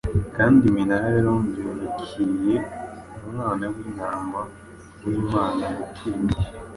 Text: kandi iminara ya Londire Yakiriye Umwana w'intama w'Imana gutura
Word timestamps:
kandi 0.35 0.61
iminara 0.69 1.05
ya 1.15 1.21
Londire 1.25 1.71
Yakiriye 1.83 2.57
Umwana 3.25 3.63
w'intama 3.73 4.41
w'Imana 5.05 5.65
gutura 5.77 6.25